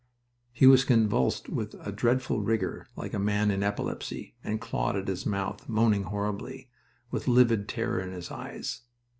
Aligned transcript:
He 0.51 0.65
was 0.65 0.83
convulsed 0.83 1.47
with 1.47 1.75
a 1.79 1.91
dreadful 1.91 2.41
rigor 2.41 2.87
like 2.95 3.13
a 3.13 3.19
man 3.19 3.51
in 3.51 3.61
epilepsy, 3.61 4.33
and 4.43 4.59
clawed 4.59 4.95
at 4.95 5.07
his 5.07 5.27
mouth, 5.27 5.69
moaning 5.69 6.05
horribly, 6.05 6.71
with 7.11 7.27
livid 7.27 7.69
terror 7.69 7.99
in 8.01 8.11
his 8.11 8.31
eyes. 8.31 8.81